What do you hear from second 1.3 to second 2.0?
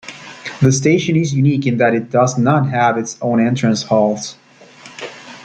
unique in that